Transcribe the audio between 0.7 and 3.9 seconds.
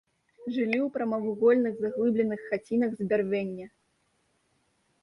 ў прамавугольных заглыбленых хацінах з бярвення.